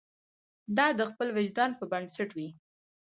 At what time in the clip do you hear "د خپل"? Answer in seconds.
0.99-1.27